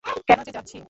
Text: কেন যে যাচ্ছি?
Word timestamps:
কেন 0.27 0.39
যে 0.47 0.51
যাচ্ছি? 0.51 0.77